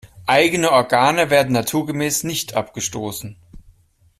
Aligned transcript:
Eigene 0.25 0.71
Organe 0.71 1.29
werden 1.29 1.53
naturgemäß 1.53 2.23
nicht 2.23 2.55
abgestoßen. 2.55 3.37